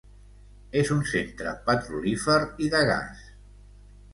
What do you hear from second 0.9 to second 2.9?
un centre petrolífer i de